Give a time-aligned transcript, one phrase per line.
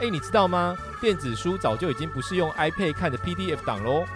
[0.00, 0.78] 哎，你知道吗？
[1.00, 4.06] 电子书早就已经不是用 iPad 看的 PDF 档喽。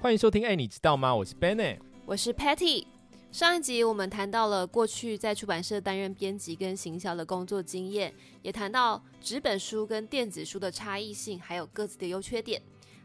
[0.00, 1.14] 欢迎收听，哎，你知道吗？
[1.14, 2.86] 我是 Benny，我是 Patty。
[3.30, 8.12] 上一集我们谈到了过去在出版社担任编辑跟行销的工作经验，
[8.42, 12.60] 也谈到纸本书跟电子书的差异性，还有各自的优缺点。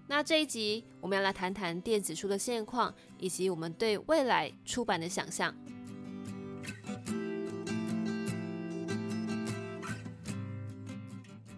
[0.10, 5.54] 那这一集我们要来谈谈电子书的现况，以及我们对未来出版的想象。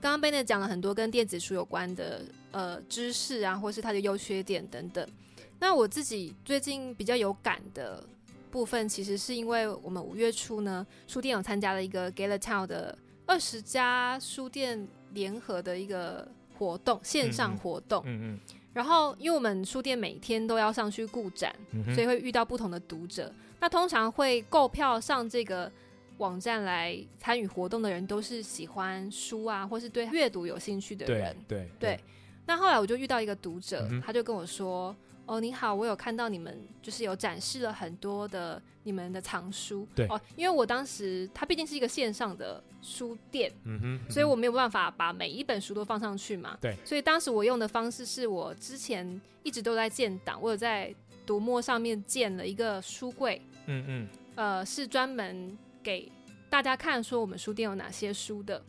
[0.02, 5.08] 刚刚 Benny 讲了很多跟电子书有关的呃知识啊，或是它的优缺点等等。
[5.60, 8.04] 那我自己最近比较有感的
[8.50, 16.28] 部分，其实是因为我们五月初呢，书店有参加了一个 Gala Town 的二十家书店联合的一个
[16.60, 18.04] 活动，线上活动。
[18.06, 18.40] 嗯嗯。
[18.74, 21.56] 然后，因为我们书店每天都要上去顾展，
[21.94, 23.34] 所以会遇到不同的读者。
[23.62, 25.72] 那通常会购票上这个
[26.18, 31.36] 网站来参与活动的人，都是喜欢书啊，或是对阅读有兴趣的人。
[31.48, 32.00] 对对。
[32.46, 34.96] 那后来我就遇到一个读者，他就跟我说。
[35.30, 40.08] 哦，你好，我有看到你们就是有展示了很多的你们的藏书，对。
[40.08, 50.92] 哦，因为我当时它毕竟是一个线上的书店，嗯哼，所以我没有办法把每一本书都放上去嘛，对，所以当时我用的方式是我之前一直都在建档，我有在
[51.28, 56.12] 读墨上面建了一个书柜，嗯嗯，呃，是专门给
[56.50, 58.60] 大家看说我们书店有哪些书的。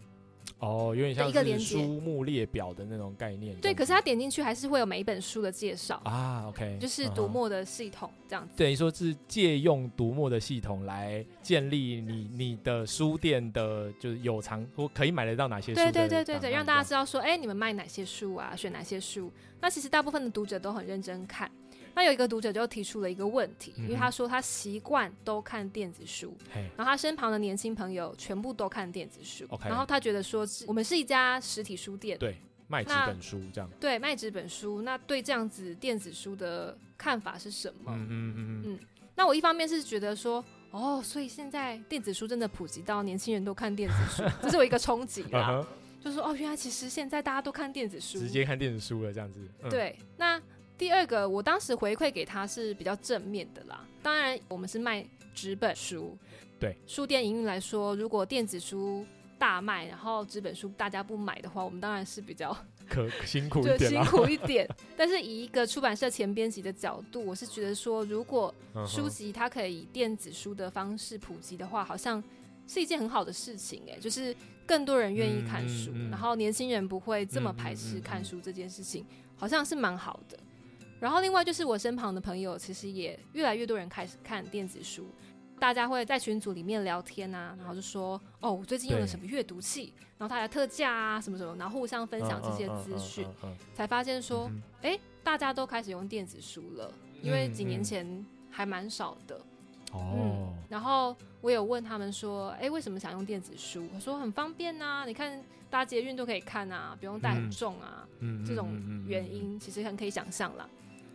[0.61, 3.57] 哦，有点像一个连书目列表的那种概念。
[3.61, 6.45] 对，可是他点进去还是会有每一本书的介绍啊。
[6.49, 8.53] OK，就是读墨的系统这样子。
[8.57, 15.77] 等于说是借用读墨的系统来建立你你的书店的，就是有藏或可以买得到哪些书。
[15.77, 19.33] 对对对对对，让大家知道说，哎，你们卖哪些书啊，选哪些书。
[19.63, 21.51] 那其实大部分的读者都很认真看。
[21.95, 26.37] 那有一个读者就提出了一个问题，因为他说他习惯都看电子书，
[26.77, 37.93] 然后他身旁的年轻朋友全部都看电子书，然后他觉得说我们是一家实体书店，对，卖纸本书这样，对，卖纸本书，那对这样子电子书的看法是什么？
[37.93, 38.79] 嗯嗯嗯嗯。
[39.17, 45.67] 那我一方面是觉得说，哦，所以现在电子书真的普及到年轻人都看电子书， 这是我一个冲击啦，
[46.03, 49.47] 就说哦，原来其实现在大家都看电子书，直接看电子书了这样子。
[49.69, 50.41] 对，那。
[50.81, 53.87] 第二个，我当时回馈给他是比较正面的啦。
[54.03, 56.17] 当然，我们是卖纸本书，
[56.59, 59.05] 对书店营运来说，如果电子书
[59.39, 62.57] 大卖，然后纸本书大家不买的话，我们当然是比较
[62.89, 64.67] 可 辛苦一点，辛苦一点。
[64.97, 68.53] 但是以一个出版社前编辑的角度，我是觉得说，如果
[68.87, 72.25] 书籍它可以电子书的方式普及的话，好像
[72.67, 73.83] 是一件很好的事情。
[73.87, 74.35] 哎，就是
[74.67, 79.05] 更多人愿意看书，然后年轻人不会这么排斥看书这件事情，
[79.37, 80.39] 好像是蛮好的。
[81.01, 85.07] 然后另外就是我身旁的朋友，其实也越来越多人开始看电子书，
[85.59, 93.27] 大家会在群组里面聊天啊，然后就说哦，我最近用了什么阅读器，然后它的特价啊什么什么，然后互相分享这些资讯，
[93.75, 94.51] 才发现说，
[94.83, 99.41] 哎，大家都开始用电子书了，因为几年前还蛮少的。
[99.93, 100.53] 哦。
[100.69, 103.89] 然后我有问他们说，哎，为什么想用电子书？
[103.95, 108.69] 我说很方便呐，你看搭捷运都可以看啊，不用带很重啊，嗯这种
[109.07, 110.69] 原因其实很可以想象啦。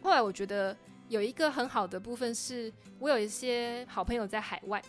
[0.06, 0.78] 后来我觉得
[1.10, 4.80] 有一个很好的部分是，我有一些好朋友在海外，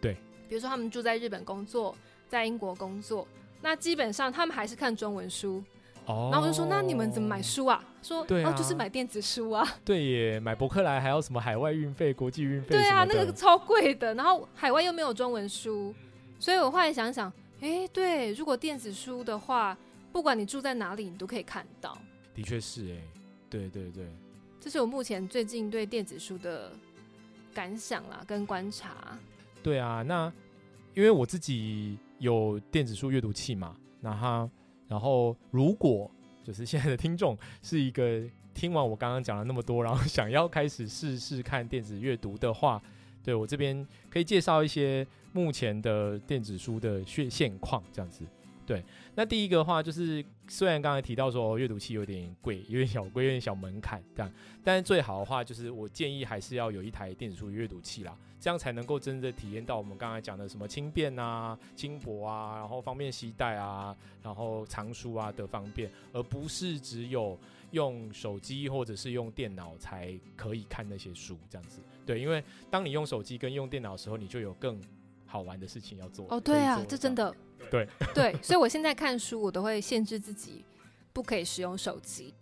[0.00, 0.14] 对，
[0.48, 1.94] 比如说他们住在日本工作，
[2.28, 3.24] 在英国工作，
[3.62, 5.62] 那基本上他们还是看中文书。
[6.06, 7.82] 哦，然后我就说，那你们怎么买书啊？
[8.02, 9.64] 说，对啊，就是买电子书啊。
[9.84, 12.70] 对耶，买博客来还要什么海外运费、国际运费？
[12.70, 15.94] 对啊，那个超贵的，然后海外又没有中文书，
[16.40, 19.78] 所以我后来想想，哎，对，如果电子书的话，
[20.10, 21.96] 不管你住在哪里，你都可以看到。
[22.34, 22.98] 的确是哎，
[23.48, 24.04] 对对对。
[24.64, 26.72] 这是我目前最近对电子书的
[27.52, 29.18] 感想啦，跟观察。
[29.62, 30.32] 对啊，那
[30.94, 34.48] 因为我自己有电子书阅读器嘛，那哈，
[34.88, 36.10] 然后如果
[36.42, 38.22] 就是现在的听众是一个
[38.54, 42.82] 听完我刚刚讲了那么多，然后想要开始试试看电子阅读的话，
[43.22, 48.24] 对我这边可以介绍一些目前的电子书的现现况，这样子。
[48.64, 48.82] 对，
[49.14, 54.32] 那第一个话就是，虽然刚才提到说阅读器有点贵，有点小贵，有点小门槛这样，
[54.62, 67.38] 但是最好的话就是，我建议还是要有一台电子书阅读器啦，这样才能够真的体验到我们刚才讲的什么轻便啊、轻薄啊，然后方便携带啊，然后藏书啊的方便，而不是只有
[67.70, 71.80] 用手机或者是用电脑才可以看那些书这样子。
[72.04, 74.78] 对，因为当你用手机跟用电脑的时候，你就有更
[75.34, 76.28] 好玩的事情要做。
[76.30, 77.34] 哦，对啊，这真的。
[77.68, 80.64] 对对，所以我现在看书，我都会限制自己
[81.12, 82.32] 不可以使用手机，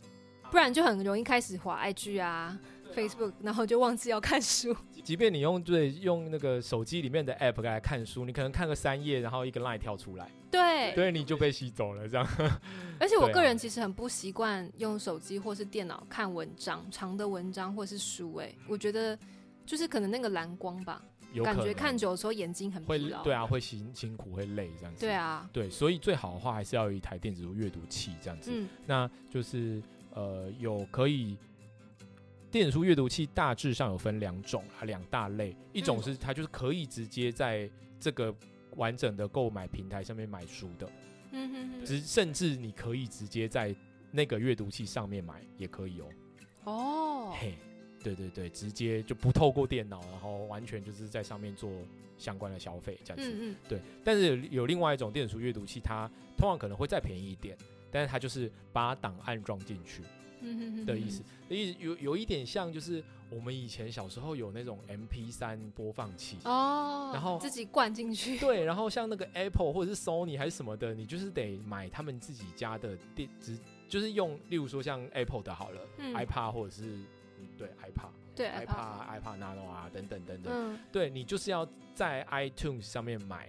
[0.51, 2.61] 不然就很容易开始滑 IG 啊
[2.95, 4.77] ，Facebook，然后就忘记要看书。
[5.03, 12.29] 即便你用对用那个手机里面的 App 来看书，你可能看个三页，然后一个 Line 跳出来，对，对，你就被吸走了这样。
[13.01, 19.19] 而且我个人其实很不习惯用手机或是电脑看文章，长的文章或是书，哎，我觉得
[19.65, 21.01] 就是可能那个蓝光吧。
[21.41, 25.01] 感觉看久的时候眼睛很会，对啊，会辛辛苦会累这样子。
[25.01, 28.51] 对啊，对，所以最好的话还是要有一台电子书阅读器这样子。
[28.53, 29.83] 嗯，那就是
[30.13, 31.37] 呃，有可以
[32.51, 38.35] 电子书阅读器大致上有分两种啊，两大类，一种是它就是可以直接在这个
[38.77, 40.91] 完整的购买平台上面买书的，
[41.31, 43.75] 嗯哼哼，只甚至你可以直接在
[44.11, 46.09] 那个阅读器上面买也可以哦。
[46.65, 47.55] 哦，嘿。
[48.03, 51.71] 对对对，直接就不透过电脑，然后完全就是在上面做
[52.19, 53.31] 相关的消费这样子。
[53.31, 53.57] 嗯嗯。
[53.69, 57.57] 对，但是有有另外一种电子书阅读器，它通常可能会再便宜一点，
[57.91, 60.03] 但是它就是把档案装进去
[60.85, 61.23] 的意思。
[61.49, 68.39] 意思有有一点像，就是我们以前小时候有那种 M P 三播放器哦，然后自己灌进去。
[68.39, 73.59] 对，然后像那个 Apple 或者是 Sony 还是什么的，你就是得买他们自己家的电子，
[73.89, 76.99] 就是用，例如说像 Apple 的好了，iPad 或者是。
[77.57, 79.39] 对，iPad，对，iPad，iPad。
[79.39, 83.49] Nano 啊，等等等等，对你就是要在 iTunes 上面买，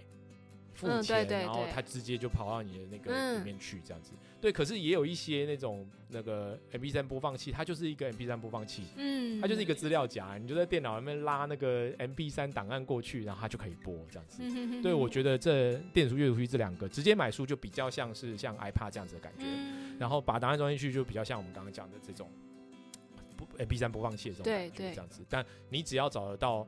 [0.74, 4.12] 付钱，然后它直接就跑到你的那个里面去，这样子。
[4.42, 14.42] 对，可是也有一些那种那个 MP3 播放器，它就是一个 MP3 播放器，嗯，它就是一个资料夹，你就在电脑里面拉那个 MP3 档案过去，然后它就可以播这样子。
[14.82, 19.46] 对，我觉得这电子书阅读器这两个，直接买书就比较像是像 iPad 这样子的感觉，
[19.98, 22.30] 然后把档案装进去就比较像我们刚刚讲的这种。
[23.58, 26.68] M P 三播放器的这种感觉，这样子，但你只要找得到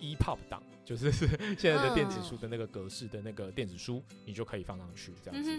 [0.00, 1.10] E Pub 档，就是
[1.58, 5.50] 现在的电子书的那个格式的那个电子书，你就可以放上去，这样子。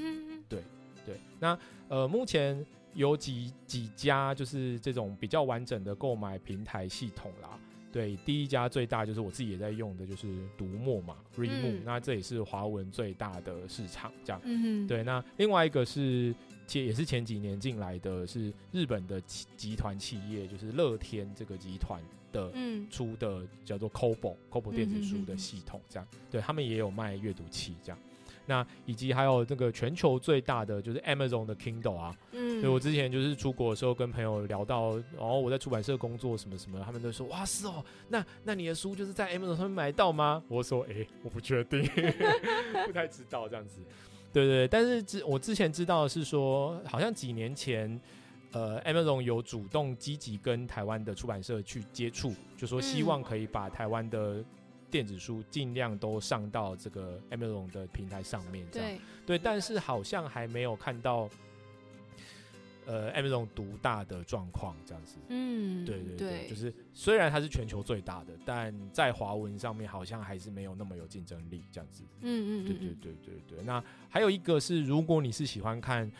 [0.50, 0.64] 对
[1.06, 7.60] 对，那呃，目前有几几家就是这种比较完整的购买平台系统啦。
[7.92, 10.28] 对，第一家最大就是我自己也在用的，就是
[10.58, 14.42] 读墨嘛，Readmoo，那这也是华文最大的市场，这样。
[14.44, 16.34] 嗯对，那另外一个是。
[16.74, 22.52] 且也是前几年进来的是日本的集集团企业，就是乐天这个集团的
[22.90, 26.08] 出的叫做 Kobo Kobo 电子书的系统，这样。
[26.32, 28.00] 对他们也有卖阅读器，这样。
[28.46, 40.44] 那以及还有那个全球最大的就是 Amazon 的 Kindle 啊，嗯，所以我之前就是出国的时候跟朋友聊到，然后我在出版社工作什么什么，他们都说哇是哦，那那你的书就是在 Amazon 上面买到吗？
[40.50, 41.84] 我说哎，我不确定，
[42.86, 43.80] 不太知道这样子。
[44.34, 48.02] 对对，但是之我之前知道的是说，好像几年前，
[48.52, 54.44] 呃，Amazon 有主动积极跟台湾的出版社去接触，就说希望可以把台湾的
[54.90, 61.30] 电子书尽量都上到这个 Amazon 的平台上面，这样对，但是好像还没有看到。
[62.86, 72.04] 呃，Amazon 独大的状况这样子，嗯，对对对，就是虽然它是全球最大的，但在华文上面好像还是没有那么有竞争力这样子。
[72.22, 73.64] 嗯嗯，对对对对对。
[73.64, 76.12] 那还有一个是，如果你是喜欢看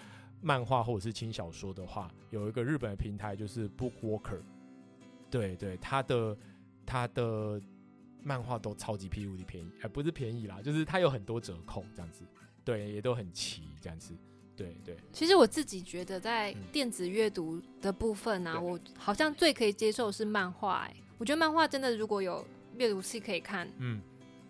[0.42, 4.42] 漫画或者是轻小说的话，有一个日本的平台就是 Bookwalker，
[5.30, 6.38] 对对，它的
[6.86, 7.62] 它的
[8.22, 12.24] 漫画都超级屁股的便宜，哎，不是便宜啦，就是它有很多折扣这样子，
[12.64, 14.16] 对，也都很齐这样子。
[14.56, 20.82] 对对，其实我自己觉得在电子阅读的部分呢，我好像最可以接受是漫画。
[20.82, 22.46] 哎，我觉得漫画真的如果有
[22.78, 24.00] 阅读器可以看，嗯，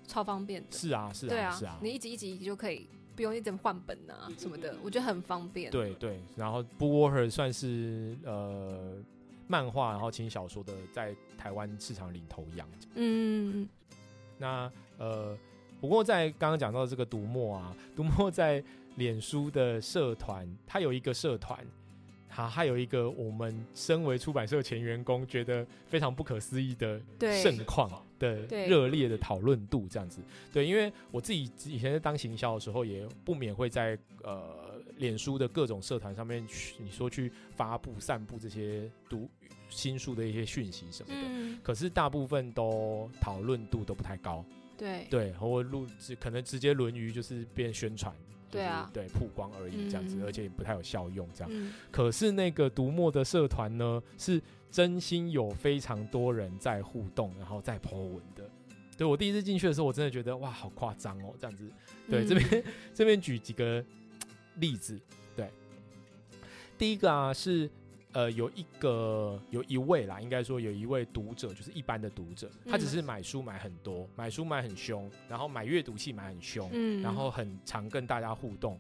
[0.05, 0.67] 超方便的。
[0.71, 5.71] 是啊，是啊，对啊，是啊，你一集一集就可以，不用一直换本啊什么的，我觉得很方便。
[5.71, 8.97] 对对，然后 Bookwalker 算是呃
[9.47, 12.67] 漫画，然后轻小说的在台湾市场领头羊。
[12.95, 13.69] 嗯，
[14.37, 15.37] 那呃，
[15.79, 18.61] 不过在刚刚讲到这个读墨啊，读墨在。
[18.95, 21.65] 脸书的社团，它有一个社团，
[22.29, 27.01] 它，还有一个我们身为出版社前员工觉得非常不可思议的
[27.41, 30.21] 盛况的热烈的讨论度，这样子。
[30.51, 39.29] 对，因为我自己以前在当行销的时候，也不免会在呃脸书的各种社团上面去，你说去发布、散布这些读
[39.69, 44.45] 新书的一些讯息什么的，可是大部分都讨论度都不太高。
[44.77, 48.13] 对对，和录制可能直接沦于就是变宣传。
[48.53, 51.71] 对啊，对曝光而已这样子，而且也不太有效用这样。
[51.91, 54.41] 可是那个读墨的社团呢，是
[54.71, 58.49] 真心有非常多人在互动，然后在 po 文的。
[58.97, 61.69] 对我第一次进去的时候，我真的觉得哇，好夸张哦，这样子。
[62.09, 63.83] 对，这边 这边举几个
[64.55, 64.99] 例子。
[65.35, 65.49] 对，
[66.77, 67.69] 第一个啊是。
[68.13, 78.79] 呃，有一个有一位啦，应该说有一位读者，就是一般的读者，他只是买书买很多，买书买很凶，然后买阅读器买很凶，嗯，然后很常跟大家互动，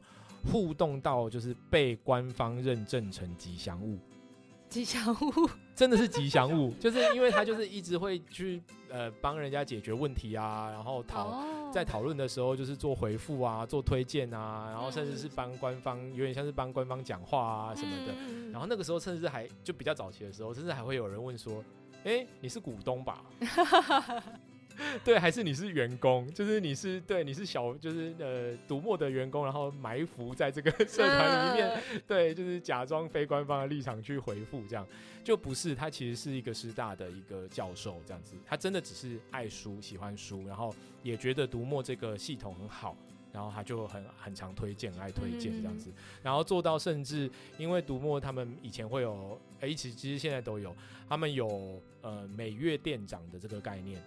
[0.51, 3.97] 互动到就是被官方认证成吉祥物，
[4.69, 18.13] 吉祥物，真的是吉祥物，就是因为他就是一直会去呃帮人家解决问题啊，然后讨在讨论的时候就是做回复啊，做推荐啊，然后甚至是帮官方有点像是帮官方讲话啊什么的。
[18.51, 21.63] 然后那个时候甚至还就比较早期的时候，甚至还会有人问说
[22.05, 23.23] ：“哎，你是股东吧？”
[25.03, 34.87] 对，还是你是员工，就是你是对，你是小，就是呃，读墨的员工，然后埋伏在这个 社团里面， 对，就是假装非官方的立场去回复，这样
[35.23, 42.97] 就不是他其实是一个师大的一个教授，这样子，他真的只是爱书，喜欢书，然后也觉得读墨这个系统很好，
[43.31, 50.75] 然后他就很很常推荐，爱推荐这样子，然后做到甚至因为读墨他们以前会有，哎，其实其实现在都有，
[51.07, 54.01] 他们有呃每月店长的这个概念。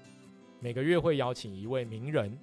[0.67, 2.37] 每个月会邀请一位名人，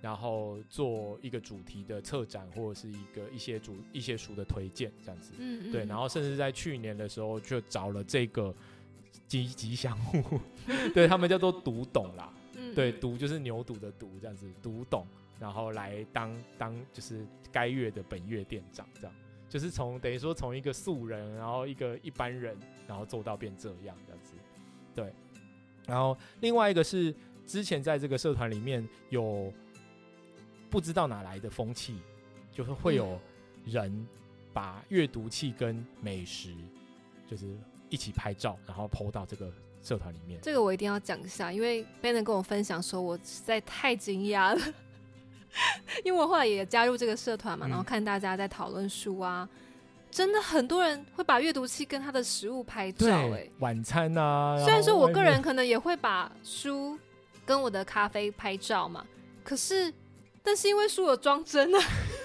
[0.00, 5.32] 然后做一个主题的策展，或者是一个一些主一些书的推荐，这样子。
[5.38, 5.84] 嗯，对。
[5.84, 8.52] 然后甚至在去年的时候，就找了这个
[9.28, 10.40] 吉吉祥物，
[10.92, 12.34] 对他们叫做读懂啦。
[12.56, 15.06] 嗯，对，读就是牛犊的读，这样子读懂，
[15.38, 19.12] 然后来当当就是该月的本月店长，这样
[19.48, 22.58] 就是从等于说从一个素人，然后一个一般人，
[22.88, 24.34] 然后做到变这样这样子。
[24.96, 25.12] 对。
[25.86, 27.14] 然后另外一个是。
[27.48, 29.50] 之前在这个社团里面有
[30.68, 31.96] 不知道哪来的风气，
[32.52, 33.18] 就是会有
[33.64, 34.06] 人
[34.52, 36.54] 把阅读器跟美食
[37.26, 37.46] 就是
[37.88, 39.50] 一起拍照，然后 PO 到这个
[39.82, 40.38] 社团里面。
[40.42, 44.74] 这个我一定要讲一下，因为 Ben 跟我分享说，我实在太惊讶了。
[46.04, 49.48] 因为我后来也加入这个社团嘛，然后看大家在讨论书啊，
[50.10, 54.58] 真的很多人会把阅读器跟他的食物拍照，哎，晚餐啊。
[54.62, 56.98] 虽然说我个人可能也会把书。
[57.48, 59.06] 跟我的咖啡拍照嘛，
[59.42, 59.90] 可是，
[60.42, 61.78] 但是因为书有装帧啊，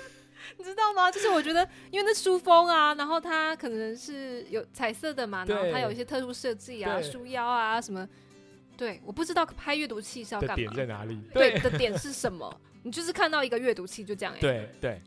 [0.60, 1.10] 你知道吗？
[1.10, 8.06] 就是我觉得，因为那书封啊，然后它可能是有彩色的嘛，然后它有一些特殊设计啊，书腰啊什么，
[8.76, 11.18] 对，我不知道拍阅读器是要干嘛，点在哪里？
[11.34, 12.54] 对，的点是什么？
[12.84, 15.02] 你就是看到一个阅读器就这样，对对。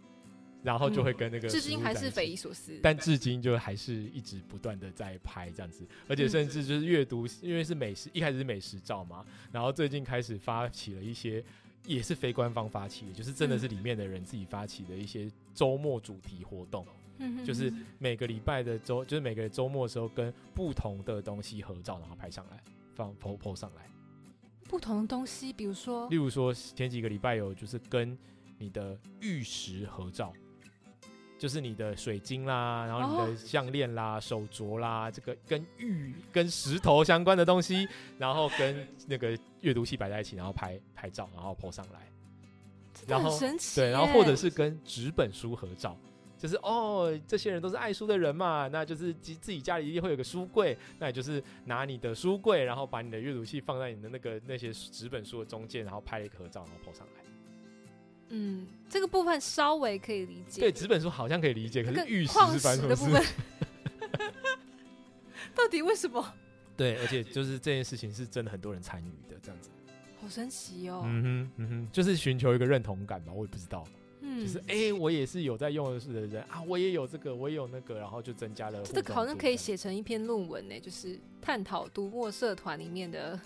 [0.67, 11.41] 然后就会跟那个至今还是匪夷所思，但至今就还是一直不断的在拍这样子，而且甚至就是阅读，因为是美食，一开始是美食照嘛，然后最近开始发起了一些，
[11.85, 16.85] 也是非官方发起的，就是真的是里面的人自己发起的一些周末主题活动，
[17.19, 22.61] 嗯就是每个礼拜的周，就是每个周末的时候跟不同的东西合照，然后拍上来
[22.93, 23.89] 放 po po 上来，
[24.69, 28.19] 不同的东西，比如说，例如说前几个礼拜有就是跟
[28.59, 30.33] 你的玉石合照。
[31.39, 37.87] 就是你的水晶啦，然后你的项链啦、手镯啦，这个跟玉、跟石头相关的东西，
[38.19, 42.11] 然后跟那个阅读器摆在一起，然后拍拍照，然后 po 上来，
[43.07, 43.81] 然后神奇。
[43.81, 45.95] 对，然后或者是跟纸本书合照，
[46.39, 57.26] 就是哦，这些人都是爱书的人嘛，那就是自自己家里一定会有个书柜，那也就是拿你的书柜，然后把你的阅读器放在你的那个那些纸本书的中间，然后拍一个合照，然后 po 上来。
[58.29, 60.61] 嗯，这个部分稍微可以理解。
[60.61, 62.35] 对，纸本书好像可以理解，可是玉石
[62.89, 63.25] 的部分，
[65.55, 66.35] 到底为什么？
[66.77, 69.71] 对，而且就是这件事情是真的很多人参与的，这样子，
[70.21, 71.03] 好神奇哦。
[71.07, 73.85] 嗯哼，嗯哼，就是寻求一个认同感吧，我也不知道。
[74.21, 78.83] 嗯，就是哎，我也是有在用的是的人啊，我也有这个，我也有那个，然后就增加了。
[78.83, 83.39] 这个好像可以写成一篇论文呢，就是探讨读墨社团里面的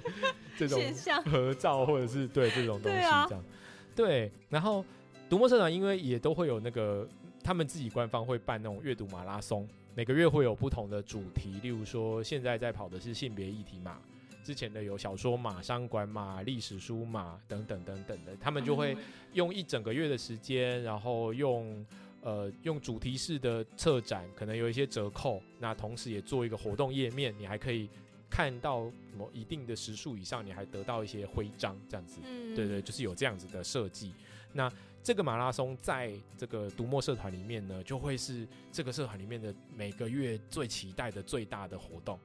[0.56, 3.44] 这种现象、合照，或者是对这种东西这样。
[3.94, 4.84] 对，然后
[5.28, 7.08] 读墨社团因为也都会有那个，
[7.42, 13.98] 他们自己官方会办那种阅读马拉松，每个月会有不同的主题，例如说现在在跑的是性别议题嘛，
[14.42, 18.96] 之前的有小说嘛、商管嘛、历史书嘛等等等等的，他们就会
[19.34, 21.84] 用一整个月的时间，然后用
[22.22, 27.88] 呃用主题式的策展，可能有一些折扣，那同时也做一个活动页面，你还可以。
[28.32, 32.18] 看到某一定的时数以上，你还得到一些徽章，这样子，
[32.56, 34.14] 对对，就是有这样子的设计。
[34.54, 34.72] 那
[35.02, 42.18] 这个马拉松在这个读墨社团里面呢，就会是这个社团里面的每个月最期待的最大的活动。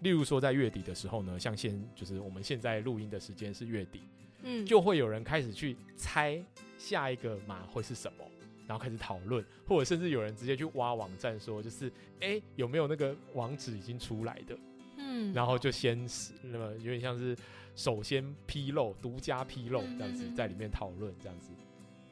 [0.00, 4.02] 例如说，在月底的时候呢，像现就是我们现在录音的时间是月底，
[4.42, 6.38] 嗯，就会有人开始去猜
[6.76, 8.30] 下一个马会是什么，
[8.66, 14.54] 然后开始讨论，或者甚至有人直接去挖网站说，就是哎有没有那个网址已经出来的。
[15.00, 16.06] 嗯，然后就先
[16.42, 17.36] 那么有点像是
[17.74, 21.50] 首先披露、独家披露这样子，在里面讨论这样子，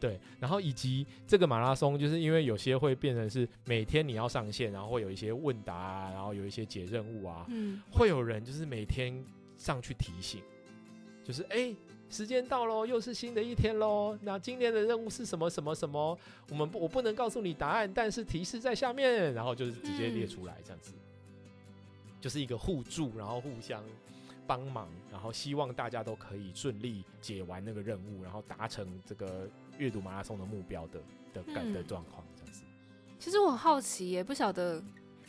[0.01, 0.19] 对。
[0.41, 9.23] 然后以及这个马拉松，就是因为有些会变成是每天你要上线，然后会有一些问答，啊，然后有一些解任务啊，嗯，会有人就是每天
[9.57, 10.41] 上去提醒，
[11.25, 11.75] 就是哎，
[12.09, 14.17] 时间到喽，又是新的一天喽。
[14.23, 16.19] 那今天的任务是什么什么什么？
[16.49, 20.93] 我们不我不能告诉你答案，但是提示在下面，然后就是直接列出来这样子。
[22.21, 23.83] 就是一个互助，然后互相
[24.47, 29.49] 帮忙，然后希望大家都可以顺利解完那个任务，然后达成这个
[29.79, 31.01] 阅读马拉松的目标的
[31.33, 32.63] 的感的状况，这样子。
[33.19, 34.83] 其实我很好奇，也不晓得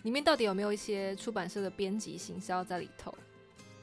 [0.03, 3.13] 里面到底有没有一些出版社的编辑行销在里头。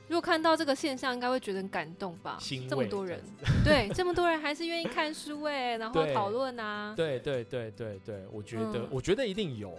[0.08, 2.38] 如果看到这个现象，应该会觉得很感动吧？
[2.70, 3.20] 这么多人，
[3.64, 6.94] 对，这么多人还是愿意看书哎，然后讨论啊。
[6.96, 9.76] 对对对对对，我觉得，我觉得一定有，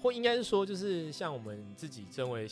[0.00, 2.48] 或应该是说，就是像我们自己身为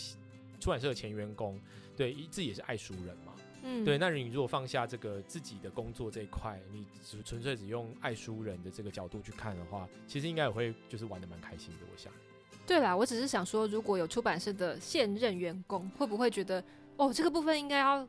[0.60, 1.60] 出版社的前员工，
[1.96, 3.32] 对，自己也是爱书人嘛。
[3.62, 3.96] 嗯，对。
[3.98, 11.86] 那你如果放下这个自己的工作这一块，你只纯粹只用爱书人的这个角度去看的话，其实应该也会就是玩的蛮开心的。
[11.92, 12.12] 我想。
[12.66, 16.62] 对啦，我只是想说，如果有出版社的现任员工，会不会觉得？
[16.96, 18.06] 哦，这个部分应该要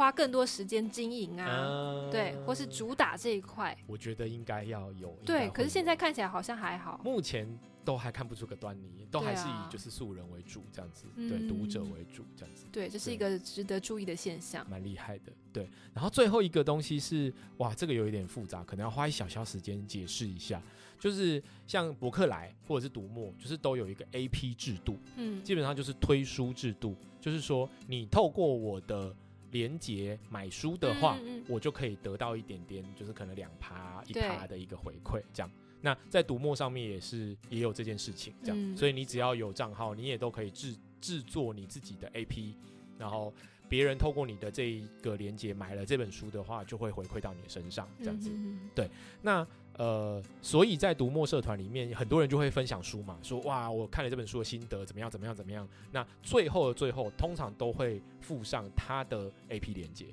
[0.00, 3.76] 花更多时间经营啊，对，或是主打这一块。
[3.86, 5.14] 我觉得应该要有。
[5.26, 6.98] 对，可是现在看起来好像还好。
[7.04, 7.46] 目前
[7.84, 12.64] 都还看不出个端倪，都还是以就是素人为主这样子，对，读者为主这样子。
[12.72, 14.66] 对，这是一个值得注意的现象。
[14.70, 15.68] 蛮厉害的，对。
[15.92, 20.62] 然后最后一个东西是，哇，这个有一点复杂，可能要花一小小时间解释一下。
[20.98, 29.14] 就是像博客来或者是读墨，就是都有一个 A P 制度，嗯，基本上就是推书制度，就是说你透过我的
[29.50, 35.50] 连接买书的话，我就可以得到一点点，就是可能两趴一趴的一个回馈，这样。
[35.80, 42.54] 那在读墨上面也是也有这件事情，这样，所以你只要有账号，你也都可以制制作你自己的 A P，
[42.98, 43.32] 然后
[43.68, 48.30] 别人透过你的这一个连接买了这本书的话，就会回馈到你身上，这样子，
[48.74, 48.88] 对，
[49.22, 49.46] 那。
[49.74, 55.66] 呃，所以在读墨社团里面，很多人就会分享书嘛，说哇，我看了这本书的心得怎么样，怎么样，怎么样。
[55.90, 60.06] 那最后的最后，通常都会附上他的 A P 连接，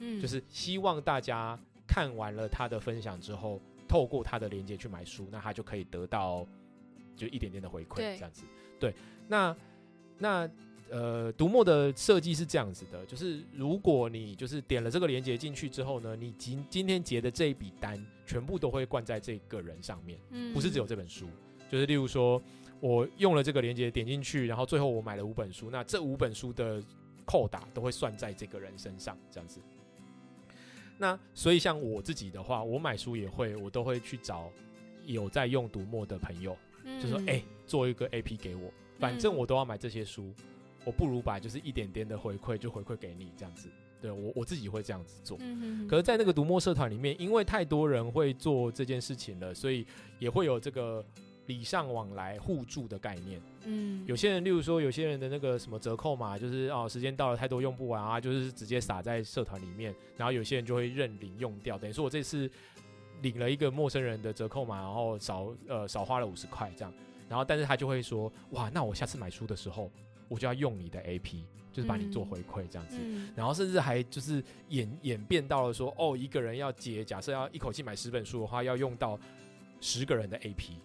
[0.00, 6.46] 嗯，就是希望大家看完了他的分享之后，透过他的连接去买书，那他就可以得到
[7.16, 8.44] 就一点点的回馈，这样子。
[8.80, 8.94] 对，
[9.28, 9.56] 那
[10.18, 10.50] 那。
[10.94, 21.26] 呃，读墨的设计是这样子的，就是如果你就是点了这个链接进去之后呢，你今今天结的这一笔单全部都会灌在这个人上面，嗯，不是只有这本书，
[21.68, 22.40] 就是例如说
[22.78, 26.80] 我用了这个链接点进去，然后最后我买了五本书，那这五本书的
[27.24, 29.60] 扣打都会算在这个人身上，这样子。
[30.96, 34.48] 那所以像我自己的话，我买书也会，我都会去找
[35.04, 36.56] 有在用读墨的朋友，
[37.02, 40.32] 就说哎，做一个 A P 给我，反正我都要买这些书。
[40.84, 43.68] 我不如把就是一点点的回馈就回馈给你这样子，
[44.00, 45.38] 对我我自己会这样子做。
[45.88, 49.86] 可是，在那个读墨社团里面，因为太多人会做这件事情了，所以
[50.18, 51.04] 也会有这个
[51.46, 53.40] 礼尚往来、互助的概念。
[53.64, 59.94] 嗯，有些人，例如说，有些人的那个什么折扣嘛，就是哦，时间到了太多用不完啊，就是直接撒在社团里面。
[60.18, 62.50] 然后有些人就会认领用掉，等于说我这次
[63.22, 66.92] 领了一个陌生人的折扣嘛，然后少呃少花了五十块这样。
[67.26, 69.90] 然后，但是他就会说，哇，那我下次买书的时候。
[70.28, 72.98] 我就要用你的 A P，就是把你做回馈这样子，
[73.34, 79.18] 然后甚至还就是演演变到了说，哦，一个人要接，假设要一口气买十本书的话，要用到
[79.80, 80.78] 十个人的 A P，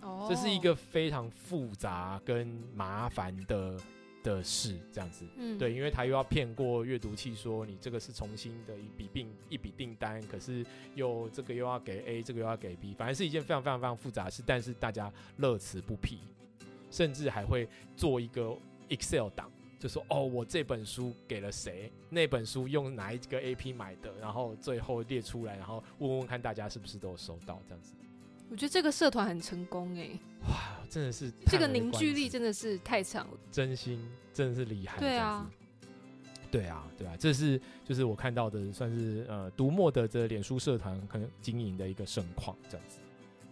[0.00, 3.76] 哦，这是一个非常复杂跟麻烦的
[4.22, 16.20] 的事，这样子，嗯，对，因为他又要骗过阅读器说你这个是重新的一笔订一笔订单，可是又这个又要给 A，这个又要给 B，反正是一件非常非常非常复杂的事，但是大家乐此不疲，
[16.90, 18.56] 甚至还会做一个。
[18.88, 21.92] Excel 档就说哦，我这本书给了谁？
[22.10, 24.12] 那本书用哪一个 AP 买的？
[24.20, 27.94] 然后最后列出来，然后问问看大家是不是都有收到这样子。
[28.50, 30.08] 我觉得这个社团很成功哎！
[30.48, 34.98] 哇，真的是这个凝聚力真的是太强了，真心真的是厉害。
[34.98, 35.48] 对啊，
[36.50, 42.98] 对啊，对啊，这是就是我看到的，算是呃读墨的这脸书社团可能经营的一个盛况这样子。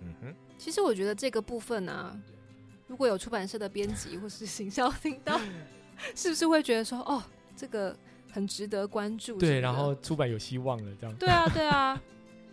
[0.00, 2.20] 嗯哼，其实我觉得这个部分呢。
[2.86, 5.40] 如果有出版社的编辑 或是行销听到，
[6.14, 7.22] 是不是会觉得说，哦，
[7.56, 7.96] 这个
[8.30, 9.38] 很值得关注？
[9.38, 11.16] 对，然后出版有希望了，这样。
[11.16, 12.00] 对啊，对啊，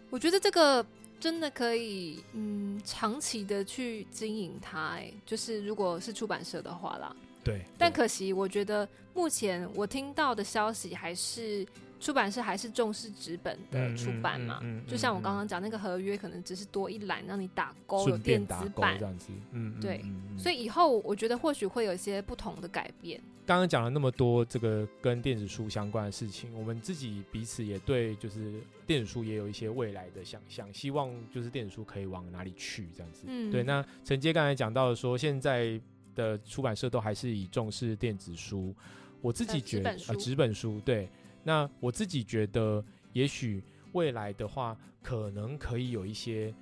[0.09, 0.85] 我觉得这个
[1.19, 4.89] 真的可以，嗯，长期的去经营它。
[4.95, 7.15] 哎，就是如果是出版社的话啦。
[7.43, 7.61] 对。
[7.77, 11.65] 但可惜，我觉得目前我听到的消息还是。
[12.03, 14.61] 出版社还是重视纸本的出版嘛？
[14.85, 19.29] 就像我刚刚讲，那个合约可能只是多一栏让你打勾，有电子版这样子。
[19.51, 20.03] 嗯，对。
[20.37, 23.21] 所以以后我觉得或许会有一些不同的改变。
[23.45, 28.51] 刚刚讲了那么多这个跟电子书相关的事情，我们自己彼此也对就是
[28.85, 33.23] 电子书也有一些未来的想象，希望就是电子书可以往哪里去这样子。
[33.27, 33.63] 嗯，对。
[33.63, 35.79] 那承接刚才讲到的说，现在
[36.15, 38.75] 的出版社都还是以重视电子书，
[39.21, 41.07] 我自己觉得啊，纸本书对。
[41.43, 46.53] 那我自己觉得，也许未来的话，可能可以有一些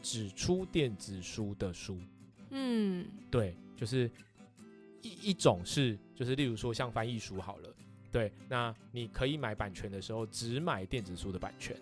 [0.00, 1.98] 只出电子书的书。
[2.50, 4.10] 嗯，对，就是
[5.02, 7.74] 一一种是就是例如说像翻译书好了，
[8.10, 11.76] 对，那你可以买版权的时候只买电子书的版权，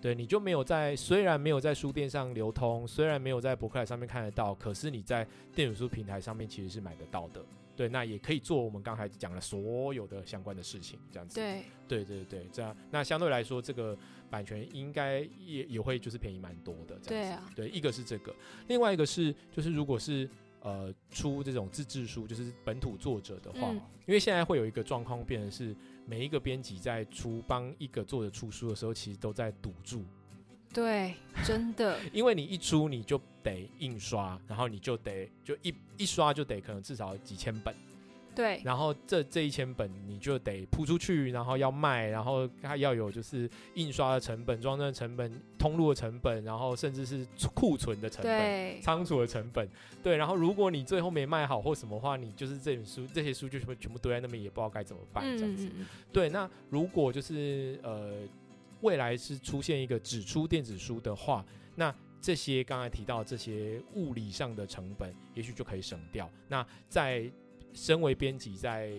[0.00, 7.42] 对，你就没有在虽然没有在书店上流通，虽然没有在博客来上面看得到，可是你在电子书平台上面其实是买得到的。
[7.80, 11.36] 对，那也可以做我们刚才讲的所有的相关的事情，这样子。
[11.36, 13.96] 对，对对对，这样那相对来说，这个
[14.28, 16.98] 版权应该也也会就是便宜蛮多的。
[16.98, 18.36] 对啊，对，一个是这个，
[18.68, 20.28] 另外一个是就是如果是
[20.60, 23.70] 呃出这种自制书，就是本土作者的话，
[24.06, 30.04] 因为现在会有一个状况，变成是每一个编辑在出帮一个作者出书的时候，其实都在赌注。
[30.72, 37.74] 对，真的， 因为你一出你就得印刷，然后你就得就一一刷就得可能至少几千本，
[38.36, 49.68] 对，然后这这一千本你就得铺出去，然后要卖，然后它要有就是印刷的成本、装帧的成本、通路的成本，然后甚至是库存的成本、仓储的成本，
[50.04, 55.68] 对，然后如果你最后没卖好或什么话，你就是这本书这些书就会全部堆在那边，也不知道该怎么办这样子，
[56.12, 58.12] 对，那如果就是呃。
[58.82, 66.30] 未来是出现一个只出电子书的话，那这些刚才提到这些物理上的成本，也许就可以省掉。
[66.48, 67.30] 那在
[67.72, 68.92] 身为编辑，在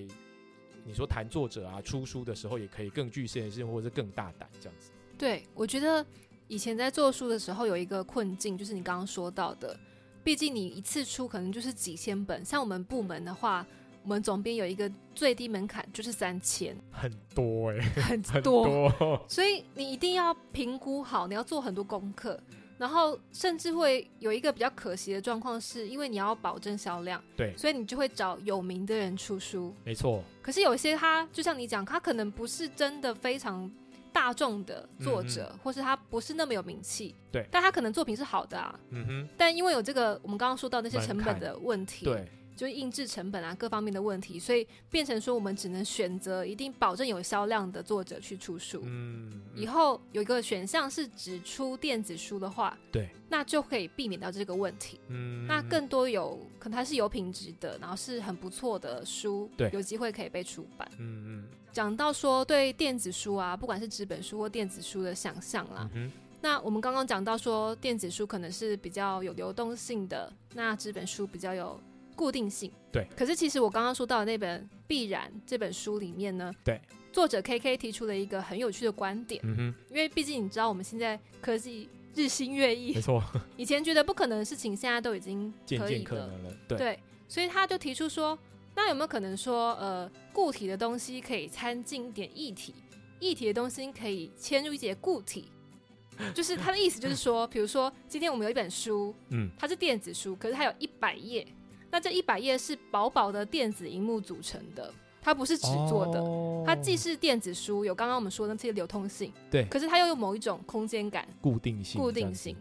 [0.84, 4.92] 你说谈作者啊出书的时候，也可以更具现实性，或者是更大胆这样子。
[5.18, 6.06] 对，我觉得
[6.48, 9.80] 以前在做书的时候有一个困境，就是你刚刚说到的，
[10.24, 13.66] 毕竟你一次出可能就是几千本，像我们部门的话。
[14.04, 18.92] 我们总编有一个最低门槛，就是三千，很多哎，很多，
[19.28, 22.40] 所以你一定要评估好，你要做很多功课，
[22.80, 30.24] 然后甚至会有一个比较可惜的状况，是因为你要保证销量，对，所以你就会找有名的人出书，没错。
[30.42, 33.72] 可是有些他就像你讲，他可能不是真的非常
[34.12, 42.28] 大众的作者，或是他不是那么有名气，对，但他可能作品是好的啊，嗯哼，但因为有这个我们刚刚说到那些成本的问题，对。
[42.56, 48.82] 就印制成本啊，各方面的问题，所以变成说我们只能选择一定保证有销量的作者去出书。
[48.86, 55.00] 嗯，以后有一个选项是只出电子书的话，对，那就可以避免到这个问题。
[55.08, 60.88] 嗯，那更多有可能它是有品质的，然后是很不错的书，对，有机会可以被出版。
[61.00, 66.12] 嗯嗯，讲到说对电子书啊，不管是纸本书或电子书的想象啦，嗯
[66.44, 71.80] 那我们刚刚讲到说电子书可能是比较有流动性的，那纸本书比较有。
[72.22, 72.72] 固定性。
[72.92, 76.80] 对，可是其实我刚刚说到的那本《必然》这本书里面呢，对，
[77.12, 83.24] 作者 K K 提出了一个很有趣的观点，嗯哼，因为毕竟你知道我们现在科技日新月异，没错，
[83.58, 88.38] 以前觉得不可能的事情，现在都已经渐渐可能了，对，所以他就提出说，
[88.76, 92.76] 那有没有可能说，呃，固体的东西可以掺进一点液体，
[93.20, 95.50] 液体的东西可以嵌入一些固体，
[96.36, 101.48] 就是他的意思就是说，比如说今天我们有一本书，嗯，它是电子书，可是它有一百页。
[101.92, 106.24] 那这一百页是薄薄的电子荧幕组成的，它不是纸做的，
[106.66, 112.56] 它既是电子书，有刚刚我们说的这些流通性，对，可是它又有某一种空间感、固定性、固定性。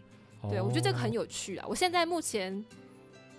[0.49, 1.65] 对，我觉得这个很有趣啊！
[1.69, 2.65] 我现在目前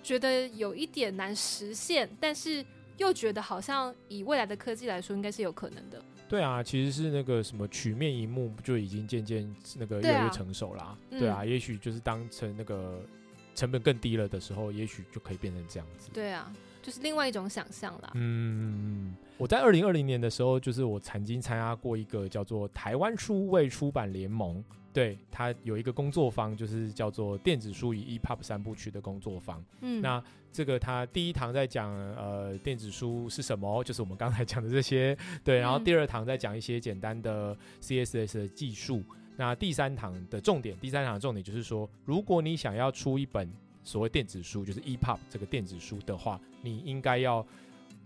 [0.03, 2.65] 觉得有一点难实现，但是
[2.97, 6.01] 又觉得好像以未来的科技来说，应该是有可能的。
[6.29, 10.97] 对啊，其实是那个什么曲面荧幕就已经渐渐那个越来越成熟啦。
[11.11, 13.05] 对啊，也许就是当成那个。
[13.55, 16.11] 成本更低了的时候，也许就可以变成这样子。
[16.13, 18.11] 对啊，就是另外一种想象啦。
[18.15, 24.63] 嗯，我在二零二零年的时候，就是我曾经参加过一个叫做台湾数位出版联盟，
[24.93, 29.65] 对它有一个工作坊，就是叫做电子书与 EPUB 三部曲的工作坊。
[29.81, 35.17] 嗯，那这个它第一堂在讲呃电子书是什么，就是我们刚才讲的这些。
[35.45, 39.03] 对，然后第二堂在讲一些简单的 CSS 的技术。
[39.37, 43.51] 那第三堂的重点，第三堂的重点就是说，如果你想要出一本
[43.83, 47.45] 所谓电子书，就是 EPUB 这个电子书的话，你应该要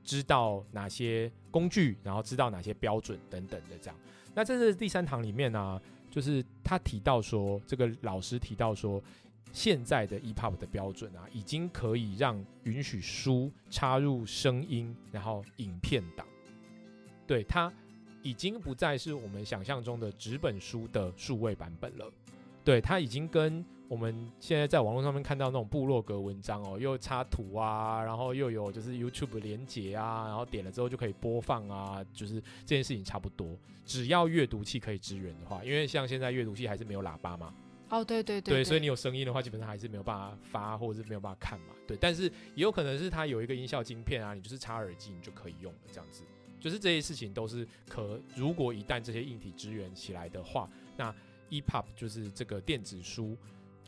[0.04, 3.96] 知道哪些工具，然后知道哪些标准等等的这样。
[4.34, 9.02] 那这是第三堂里面呢，就是他提到说，这个老师提到说，
[9.52, 16.24] 现在的 EPUB 的标准啊，已经可以让允许书插入声音，然后影片档，
[17.26, 17.72] 对他。
[18.26, 22.10] 已经不再是我们想象中的纸本书的数位版本了，
[22.64, 33.56] 对，它已经跟我们现在在网络上面看到那种部落格文章哦，又插图啊，然后又有就是 YouTube 连接啊，然后点了之后就可以播放啊，就是这件事情差不多。
[33.84, 37.54] 只要阅读器可以支援的话，因为像现在阅读器还是没有喇叭嘛，
[37.90, 41.96] 哦，对对对，对，所以你有声音的话，基本上还是没有办法发或者是没有办法看嘛，对。
[42.00, 42.24] 但是
[42.56, 46.24] 也有可能是它有一个音效晶片啊，你就是插耳机你就可以用了这样子。
[46.66, 51.14] 就是这些事情都是可，如果一旦这些硬体支援起来的话，那
[51.48, 53.36] EPUB 就是这个电子书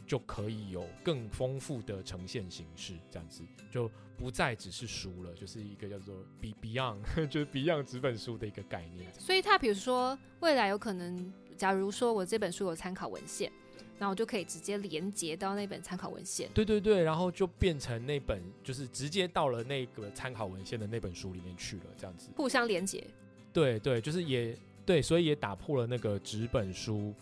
[0.06, 9.12] 就可以有更丰富的呈现形式，这样子就不再只是书了，就是一个叫做 Be Beyond， 就是 Beyond 纸本书的一个概念。
[9.18, 13.50] 所以，他比如说未来有可能，假如说我这本书有参考文献，
[13.98, 16.48] 那我就可以直接连接到那本参考文献。
[16.54, 23.04] 对对对，然后就变成那本就是直接到了那个参考文献的那本书里面去了，这样子互相连接。
[23.52, 24.56] 对对，就是也
[24.86, 27.12] 对，所以也打破了那个纸本书。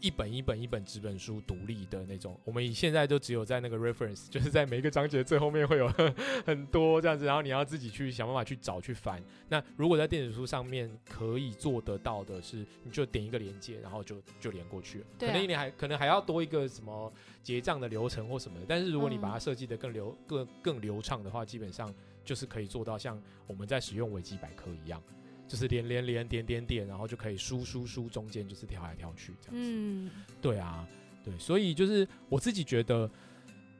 [0.00, 5.88] 一本一本一本纸本书独立的那种，我们现在都只有在那个 reference， 就是在每一个章节最后面会有
[6.46, 9.22] 很多这样子，然后你要自己去想办法去找去翻。
[9.48, 15.06] 那如果在电子书上面可以做得到的是，你就点一个连接，然后就就连过去了。
[15.18, 21.92] 可能你还可能还要多一个什么结账的流程或什么的，但是如果你把它设计的更流更更流畅的话，基本上
[22.24, 25.02] 就是可以做到像我们在使用维基百科一样。
[25.48, 29.70] 就是连连连点点点，然后就可以输输输，中间就是跳来跳去这样子。
[29.72, 30.86] 嗯，对啊，
[31.24, 33.10] 对，所以就是我自己觉得。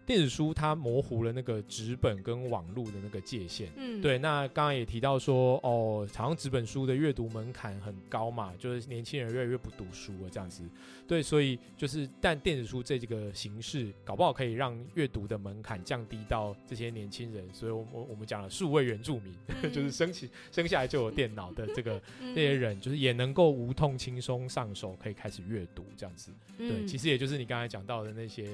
[0.08, 4.16] 电子书它模糊了那个纸本跟网络的那个界限，嗯，对。
[4.16, 10.64] 那刚刚也提到说，哦，好像纸本书的阅读门槛很高嘛，就是年轻人越来越不读书了这样子。
[11.06, 17.46] 对，所以就是，但电子书这几个形式，搞不好可以让阅读的门槛降低到这些年轻人。
[17.52, 19.34] 所以，我我我们讲了数位原住民，
[19.70, 22.00] 就是生起生下来就有电脑的这个
[22.34, 26.32] 这些人，就是也能够无痛轻松上手，可以开始阅读这样子。
[26.56, 28.48] 对，其实也就是你刚才讲到的那些。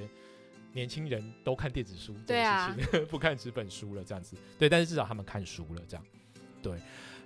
[0.74, 2.76] 年轻人都看电子书，对啊，
[3.08, 6.04] 不看纸本书了，这样子，对，但是至少他们看书了，这样，
[6.62, 6.78] 对。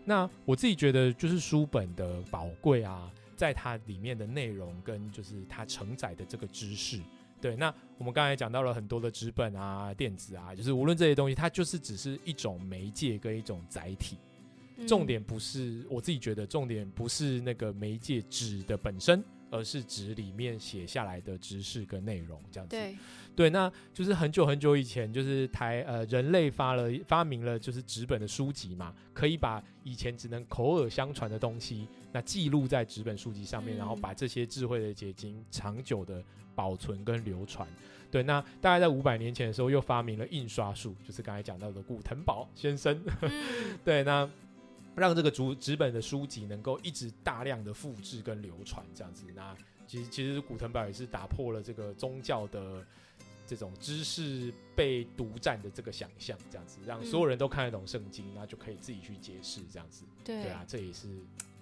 [0.04, 7.00] 那我自己觉得，就是书本的宝贵啊，在它里面的内容跟就是它承载的这个知识，
[7.40, 7.56] 对。
[7.56, 14.16] 那我们刚才讲到了很多的纸本啊、电子啊，就是无论这些东西，它就是只是一种媒介跟一种载体，
[14.87, 19.22] 重点不是我自己觉得重点不是那个媒介纸的本身。
[19.50, 22.76] 而是指里面写下来的知识跟内容，这样子。
[22.76, 22.96] 对，
[23.34, 36.22] 对，那就是很久很久以前，就是台呃人类发了发明了就是纸本的书籍嘛，可以把以前只能口耳相传的东西，那记录在纸本书籍上面，然后把这些智慧的结晶长久的
[36.54, 37.66] 保存跟流传。
[38.11, 43.02] 对，那大概在五百年前的时候，又发明了印刷术，就是刚才讲到的古腾堡先生。
[43.84, 44.28] 对，那。
[44.98, 49.24] 让这个竹纸本的书籍能够一直大量的复制跟流传，这样子。
[49.34, 49.56] 那
[49.87, 52.84] 其实其实古腾堡也是打破了这个宗教的
[53.46, 60.04] 这种知识被独占的这个想象，这样子让所有人都看得懂圣经，那就可以自己去解释，这样子。
[60.24, 61.08] 对啊，这也是。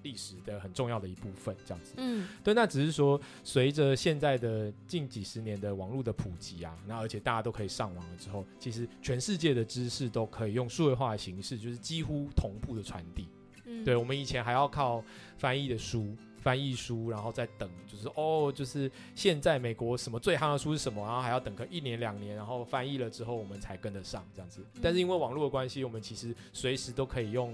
[0.07, 1.95] 历史的很重要的一部分，这样子。
[1.97, 13.27] 嗯，对，那只是说，随着现在的近几十年的网络的普及啊，那而且大家都可以上网了之后，其实全世界的知识都可以用数位化的形式，就是几乎同步的传递。
[13.65, 15.03] 嗯，对，我们以前还要靠
[15.39, 24.65] 翻译的书，翻译书，然后再等，就是哦，就是现在美国什么最夯的书是什么，然后还要等个一年两年，然后翻译了之后我们才跟得上这样子。
[24.81, 27.53] 但是因为网络的关系，我们其实随时都可以用，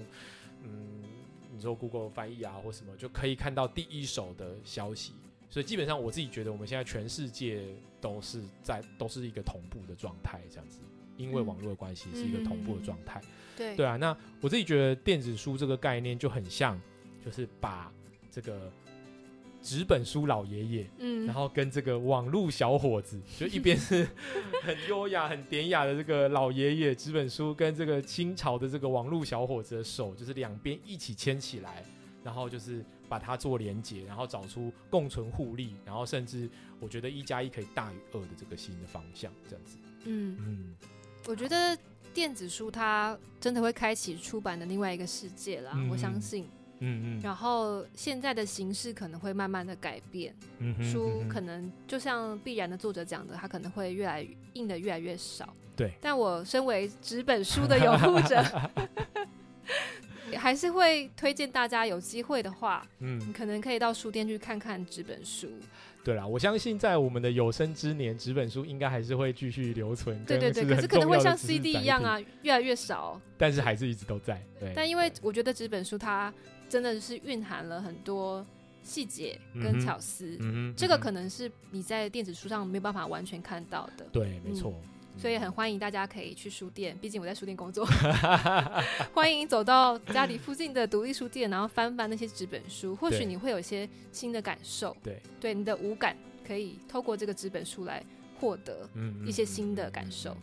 [0.62, 1.02] 嗯。
[1.62, 5.12] 说 Google 翻译啊，或什么就可以看到第一手的消息，
[5.48, 7.64] 所以基本上我自己觉得我们现在全世界
[8.00, 10.80] 都是在都是一个同步的状态，这样子，
[11.16, 13.22] 因为网络的关系是一个同步的状态。
[13.56, 16.78] 对对啊，那我自己觉得电子书这个概念就很像，
[17.24, 17.90] 就是把
[18.30, 18.70] 这个。
[19.62, 24.06] 纸本书老爷爷，嗯，然后跟这个网络小伙子，就一边是
[24.62, 31.84] 很优雅、很典雅的这个老爷爷纸本书，跟这个清朝的这个网络小伙子的手，就是两边一起牵起来，
[32.24, 39.76] 然后就是把它做连接，然后找出共存互利，然后甚至我觉得一加一可以大于二的这个新的方向，这样子。
[40.04, 40.74] 嗯嗯，
[41.28, 41.78] 我觉得
[42.12, 46.48] 电子书它真的会开启出版的另外一个世界啦，我相信。
[46.84, 50.34] 嗯嗯，然后现在的形式可能会慢慢的改变，
[50.82, 55.48] 书可能就像必然的作者讲的，它可能会越来印的越来越少。
[55.76, 58.44] 对，但我身为纸本书的拥护者，
[60.36, 65.48] 还是会推荐大家有机会的话，嗯，可能可以到书店去看看纸本书。
[66.04, 70.22] 对啦，我相信在我们的有生之年，纸本书应该还是会继续留存。
[70.24, 73.20] 对对对，可是可能会像 CD 一样啊，越来越少。
[73.38, 74.42] 但是还是一直都在。
[74.58, 76.32] 对，但因为我觉得纸本书它。
[76.72, 78.42] 真的是蕴含了很多
[78.82, 80.38] 细节跟巧思，
[80.74, 84.06] 这个可能是你在电子书上没有办法完全看到的。
[84.10, 84.72] 对，没错。
[85.18, 87.86] 所以很欢迎大家可以去书店，毕竟我在书店工作。
[89.12, 94.96] 欢迎走到家里附近的独立书店，然后翻翻那些纸本书，或许你会有一些新的感受。
[95.02, 98.02] 对，对，你的五感可以透过这个纸本书来
[98.40, 98.88] 获得
[99.26, 100.34] 一些新的感受。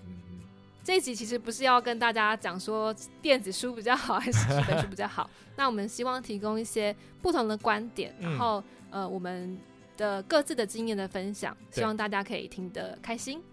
[0.82, 9.60] 这一集其实不是要跟大家讲说电子书比较好还是纸本书比较好， 那我们希望提供一些不同的观点，然后呃，我们
[9.98, 13.44] 的各自的经验的分享，希望大家可以听得开心。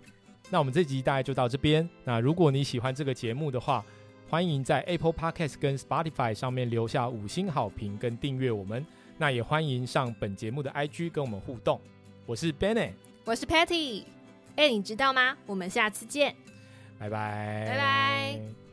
[0.48, 1.88] 那我们这集大概就到这边。
[2.04, 3.84] 那如果你喜欢这个节目的话，
[4.30, 8.86] 欢迎在 Apple Podcast 跟 Spotify 上面留下五星好评跟订阅我们。
[9.18, 11.80] 那也欢迎上本节目的 IG 跟我们互动。
[12.24, 12.92] 我是 Benny，
[13.24, 14.04] 我是 Patty。
[14.54, 15.36] 哎，你知道吗？
[15.44, 16.36] 我们下次见，
[17.00, 18.65] 拜拜，拜拜。